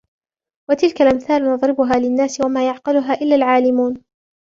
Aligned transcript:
وتلك 0.69 1.01
الأمثال 1.01 1.45
نضربها 1.45 1.99
للناس 1.99 2.41
وما 2.41 2.67
يعقلها 2.67 3.13
إلا 3.13 3.35
العالمون 3.35 4.03